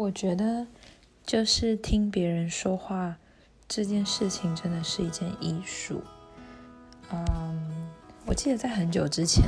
[0.00, 0.66] 我觉得
[1.26, 3.18] 就是听别人说话
[3.68, 6.02] 这件事情，真的是一件艺术。
[7.12, 7.90] 嗯，
[8.24, 9.44] 我记得在很久之前，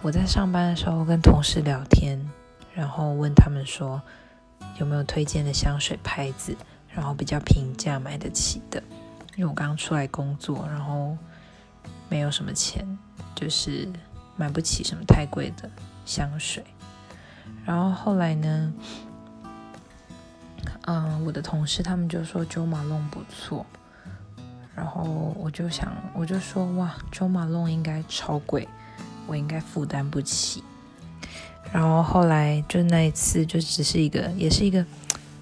[0.00, 2.18] 我在上班的时候跟同事聊天，
[2.72, 4.00] 然后问他们说
[4.78, 6.56] 有没有推荐的香水牌子，
[6.88, 8.82] 然后比较平价买得起的。
[9.36, 11.14] 因为我刚出来工作，然后
[12.08, 12.98] 没有什么钱，
[13.34, 13.86] 就是
[14.34, 15.70] 买不起什么太贵的
[16.06, 16.64] 香水。
[17.66, 18.72] 然后后来呢，
[20.86, 23.64] 嗯，我的同事他们就说 Jo Malone 不错。
[24.74, 28.66] 然后我就想，我就说哇，Jo Malone 应该超贵，
[29.26, 30.64] 我应该负担不起。
[31.70, 34.84] 然后后来就那一次，就只是一个，也是一个，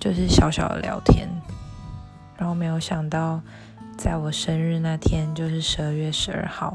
[0.01, 1.28] 就是小小的聊天。
[2.36, 3.41] 然后没有想到，
[3.97, 6.75] 在我生日那天，就是十二月十二号，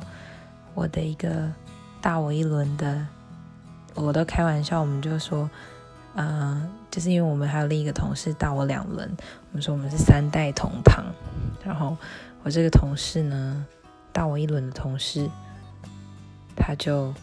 [0.73, 1.51] 我的一个
[2.01, 3.05] 大我一轮的，
[3.93, 5.49] 我都开玩笑，我们就说，
[6.15, 9.09] 嗯，就是因为我们还有另一个同事大我两轮，
[9.51, 11.05] 我们说我们是三代同堂，
[11.65, 11.95] 然后。
[12.45, 13.65] 我这个同事呢，
[14.11, 15.29] 大我一轮的同事，
[16.57, 17.13] 他就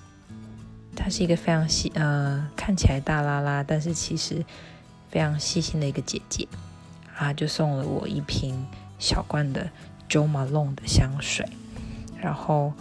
[0.96, 4.42] 他是一个非常细呃看起来大拉拉，但是其实
[5.10, 6.48] 非常细心的一个姐姐
[7.18, 8.66] 啊，就送了我一瓶
[8.98, 9.68] 小罐的
[10.08, 11.46] Jo Malone 的香水，
[12.18, 12.72] 然后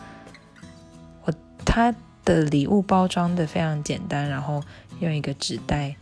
[1.25, 1.33] 我
[1.65, 1.93] 他
[2.33, 4.61] 的礼物包装的非常简单，然后
[4.99, 5.95] 用一个纸袋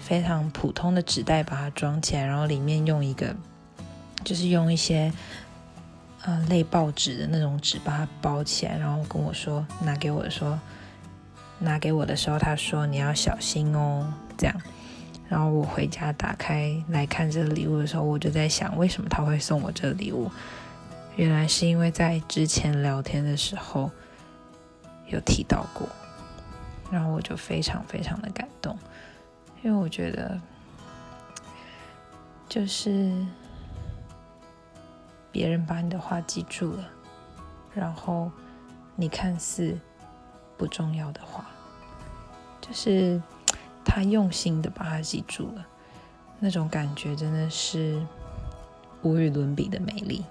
[0.00, 3.34] 非常普通的纸袋把它装起来，然后里面用一个。
[4.24, 5.12] 就是用一些
[6.22, 10.56] 呃类报纸的那种纸把它包起来，然后跟我说拿给我的说
[11.58, 14.06] 拿给我的时候，他说你要小心哦，
[14.38, 14.54] 这样。
[15.28, 20.30] 然后我回家打开来看这个礼物的时候，我就在想，为什么他会送我这个礼物？
[21.16, 23.90] 原来是因为在之前聊天的时候
[25.12, 25.88] 有提到过，
[26.90, 28.76] 然后我就非常非常的感动，
[29.62, 30.40] 因为我觉得
[32.48, 33.12] 就是。
[35.34, 36.84] 别人把你的话记住了，
[37.74, 38.30] 然后
[38.94, 39.74] 你看似
[40.58, 41.46] 不重要的话，
[42.60, 43.18] 就是
[43.82, 45.66] 他用心的把它记住了，
[46.38, 48.06] 那种感觉真的是
[49.00, 50.22] 无与伦比的美丽。